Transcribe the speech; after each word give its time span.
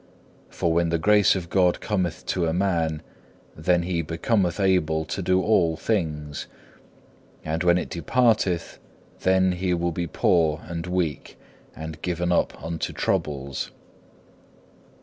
For 0.49 0.73
when 0.73 0.89
the 0.89 0.97
grace 0.97 1.35
of 1.35 1.47
God 1.51 1.79
cometh 1.79 2.25
to 2.25 2.47
a 2.47 2.53
man, 2.55 3.03
then 3.55 3.83
he 3.83 4.01
becometh 4.01 4.59
able 4.59 5.05
to 5.05 5.21
do 5.21 5.43
all 5.43 5.77
things, 5.77 6.47
and 7.45 7.63
when 7.63 7.77
it 7.77 7.91
departeth 7.91 8.79
then 9.19 9.51
he 9.51 9.75
will 9.75 9.91
be 9.91 10.07
poor 10.07 10.61
and 10.67 10.87
weak 10.87 11.37
and 11.75 12.01
given 12.01 12.31
up 12.31 12.59
unto 12.63 12.91
troubles. 12.91 13.69